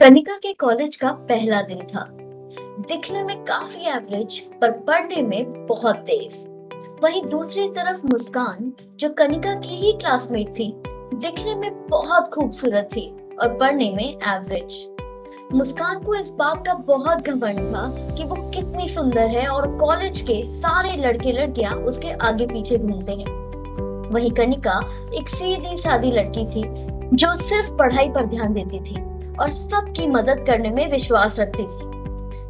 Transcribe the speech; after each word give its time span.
कनिका 0.00 0.34
के 0.36 0.52
कॉलेज 0.52 0.96
का 0.96 1.10
पहला 1.12 1.62
दिन 1.62 1.78
था। 1.78 2.04
दिखने 2.88 3.22
में 3.22 3.44
काफ़ी 3.44 3.80
एवरेज 3.86 4.38
पर 4.60 4.70
पढ़ने 4.70 5.22
में 5.22 5.66
बहुत 5.66 5.96
तेज। 5.96 6.34
वहीं 7.02 7.22
दूसरी 7.22 7.68
तरफ़ 7.68 8.06
मुस्कान, 8.06 8.72
जो 8.96 9.08
कनिका 9.08 9.54
की 9.54 9.76
ही 9.76 9.92
क्लासमेट 9.92 10.48
थी, 10.48 10.72
दिखने 11.14 11.54
में 11.54 11.88
बहुत 11.88 12.28
खूबसूरत 12.28 12.88
थी 12.92 13.06
और 13.42 13.56
पढ़ने 13.58 13.90
में 13.90 14.04
एवरेज 14.04 14.86
मुस्कान 15.54 16.02
को 16.02 16.14
इस 16.14 16.30
बात 16.30 16.66
का 16.66 16.74
बहुत 16.74 17.18
घमंड 17.18 17.58
था 17.58 18.14
कि 18.16 18.24
वो 18.24 18.36
कितनी 18.36 18.88
सुंदर 18.88 19.28
है 19.28 19.48
और 19.48 19.76
कॉलेज 19.76 20.20
के 20.20 20.42
सारे 20.60 20.96
लड़के 20.96 21.32
लड़कियाँ 21.32 21.74
उसके 21.74 22.12
आगे 22.12 22.46
पीछे 22.46 22.78
घूमते 22.78 23.12
हैं। 23.12 24.10
वहीं 24.10 24.30
कनिका 24.30 24.80
एक 25.14 25.28
सीधी 25.28 25.76
सादी 25.76 26.10
लड़की 26.10 26.46
थी, 26.46 26.64
जो 27.16 27.36
सिर्फ़ 27.36 27.72
पढ़ाई 27.72 28.08
पर 28.08 28.26
ध्यान 28.26 28.52
देती 28.52 28.80
थी। 28.80 29.17
और 29.40 29.48
सबकी 29.48 30.06
मदद 30.06 30.44
करने 30.46 30.70
में 30.70 30.90
विश्वास 30.92 31.38
रखती 31.38 31.62
थी। 31.62 31.86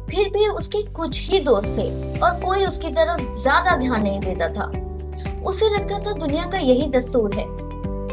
फिर 0.09 0.29
भी 0.29 0.47
उसके 0.49 0.81
कुछ 0.91 1.19
ही 1.29 1.39
दोस्त 1.39 1.77
थे 1.77 2.19
और 2.19 2.39
कोई 2.41 2.65
उसकी 2.65 2.89
तरफ़ 2.89 3.21
ज़्यादा 3.41 3.75
ध्यान 3.77 4.01
नहीं 4.03 4.19
देता 4.19 4.47
था। 4.49 4.65
उसे 5.45 5.69
लगता 5.69 5.99
था 5.99 6.13
दुनिया 6.13 6.45
का 6.51 6.57
यही 6.57 6.87
दस्तूर 6.91 7.35
है। 7.35 7.45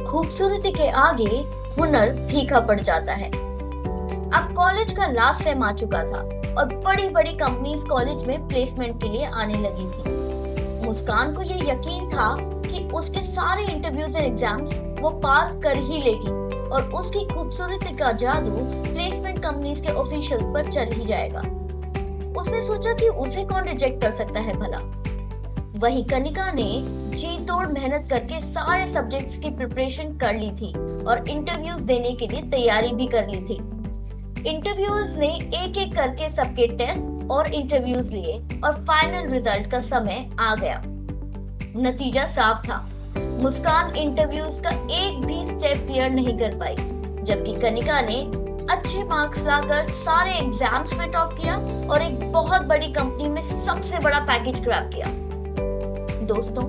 खूबसूरती 0.07 0.73
के 0.73 0.89
आगे 0.89 1.45
हुनर 1.79 2.15
फीका 2.31 2.61
पड़ 2.61 2.81
जाता 2.81 3.13
है। 3.13 3.31
अब 3.31 4.53
कॉलेज 4.57 4.93
का 4.93 5.07
लास्ट 5.07 5.45
सेम 5.45 5.63
आ 5.63 5.73
चुका 5.73 6.03
था 6.05 6.21
और 6.59 6.75
बड़ी 6.85 7.09
बड़ी 7.09 7.33
कंपनीज़ 7.35 7.85
कॉलेज 7.87 8.27
में 8.27 8.49
प्लेसमेंट 8.49 9.03
के 9.03 9.09
लिए 9.09 9.25
आने 9.25 9.55
लगी 9.55 9.87
थी। 9.87 10.15
मुस्कान 10.87 11.35
को 11.35 11.43
यह 11.43 11.71
यकीन 11.71 12.09
था 12.09 12.35
कि 12.41 12.89
उसके 12.95 13.23
सारे 13.25 13.65
इंटरव्यूज़ 13.65 14.17
एंड 14.17 14.27
एग्ज़ाम्स 14.27 15.01
वो 15.01 15.11
पास 15.21 15.53
कर 15.63 15.77
ही 15.79 16.01
लेगी। 16.01 16.46
और 16.67 16.93
उसकी 16.95 17.25
खूबसूरती 17.35 17.97
का 17.97 18.13
जादू 18.13 18.57
प्लेसमेंट 18.93 19.39
कंपनीज़ 19.39 19.83
के 19.83 19.89
ऑफिशियल्स 19.89 20.45
पर 20.45 20.73
चल 20.73 20.93
ही 20.93 21.05
जाएगा। 21.05 21.41
उसने 22.41 22.63
सोचा 22.63 22.93
कि 22.93 23.09
उसे 23.09 23.45
कौन 23.45 23.65
रिजेक्ट 23.65 24.03
कर 24.03 24.11
सकता 24.11 24.41
है 24.41 24.55
भला। 24.55 24.79
वही 25.79 26.03
कनिका 26.03 26.51
ने 26.53 26.69
जी 27.17 27.39
तोड़ 27.47 27.67
मेहनत 27.67 28.07
करके 28.11 28.41
सारे 28.41 28.93
सब्जेक्ट्स 28.93 29.37
की 29.39 29.51
प्रिपरेशन 29.51 30.17
कर 30.17 30.35
ली 30.35 30.51
थी 30.51 30.73
और 31.05 31.25
इंटरव्यूज़ 31.29 31.83
देने 31.83 32.13
के 32.13 32.27
लिए 32.27 32.43
तैयारी 32.43 32.93
भी 32.93 33.07
कर 33.07 33.29
ली 33.29 33.41
थी। 33.41 33.55
इंटरव्यूज़ 34.51 35.19
ने 35.19 35.29
एक 35.37 35.79
एक 35.79 35.95
करके 35.95 36.31
सबके 36.31 36.67
टेस्ट 36.67 37.31
और 37.31 37.55
इंटरव्यूज़ 37.55 38.11
लिए 38.11 38.61
और 38.65 38.73
फाइनल 38.73 39.31
रिज़ल्ट 39.31 39.71
का 39.71 39.81
समय 39.81 40.31
आ 40.41 40.55
गया। 40.55 40.83
नतीजा 41.77 42.27
साफ़ 42.27 42.69
था। 42.69 42.89
मुस्कान 43.19 43.97
इंटरव्यूज़ 43.97 44.63
का 44.63 44.71
एक 44.71 45.26
क्लियर 46.07 46.13
नहीं 46.15 46.39
कर 46.39 46.57
पाई। 46.59 46.75
जबकि 47.25 47.53
कनिका 47.61 48.01
ने 48.01 48.21
अच्छे 48.73 49.03
मार्क्स 49.05 49.39
लाकर 49.39 49.83
सारे 49.85 50.33
एग्ज़ाम्स 50.33 50.93
में 50.95 51.11
टॉप 51.13 51.33
किया 51.33 51.57
और 51.91 52.03
एक 52.03 52.33
बहुत 52.33 52.63
बड़ी 52.63 52.87
कंपनी 52.87 53.29
में 53.29 53.43
सबसे 53.67 53.99
बड़ा 53.99 54.21
पैकेज 54.21 54.63
क्रैप 54.65 54.91
किया। 54.95 55.07
दोस्तों, 56.27 56.63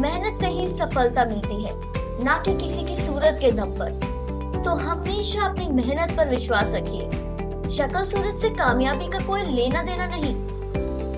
मेहनत 0.00 0.40
से 0.40 0.48
ही 0.48 0.66
सफलता 0.68 1.24
मिलती 1.24 1.62
है, 1.64 1.72
ना 2.24 2.36
कि 2.38 2.54
किसी 2.54 2.84
की 2.84 2.96
सूरत 2.96 3.38
के 3.40 3.50
दम 3.50 3.74
पर। 3.78 3.90
तो 4.64 4.74
हमेशा 4.74 5.44
अपनी 5.44 5.66
मेहनत 5.66 6.16
पर 6.16 6.28
विश्वास 6.28 6.72
रखिए। 6.74 7.10
शक्ल 7.70 8.04
सूरत 8.06 8.40
से 8.40 8.50
कामयाबी 8.50 9.06
का 9.06 9.18
कोई 9.18 9.42
लेना 9.42 9.82
देना 9.82 10.06
नहीं। 10.06 10.34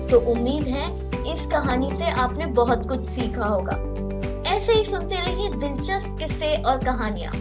तो 0.09 0.19
उम्मीद 0.31 0.67
है, 0.67 0.87
इस 1.33 1.45
कहानी 1.45 1.89
से 1.89 2.11
आपने 2.11 2.45
बहुत 2.45 2.87
कुछ 2.87 3.05
सीखा 3.05 3.45
होगा। 3.45 3.77
ऐसे 4.47 4.73
ही 4.73 4.83
सुनते 4.83 5.15
रहिए 5.15 5.49
दिलचस्प 5.49 6.15
किस्से 6.19 6.55
और 6.63 6.77
कहानियाँ। 6.77 7.31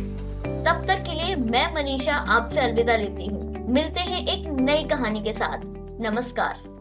तब 0.65 0.87
तक 0.87 1.03
के 1.03 1.13
लिए 1.13 1.37
मैं 1.37 1.75
मनीषा 1.75 2.15
आपसे 2.15 2.61
अलविदा 2.61 2.97
लेती 2.97 3.27
हूँ। 3.27 3.69
मिलते 3.69 4.01
हैं 4.01 4.27
एक 4.27 4.47
नई 4.47 4.85
कहानी 4.85 5.21
के 5.21 5.33
साथ। 5.33 5.59
नमस्कार। 6.01 6.74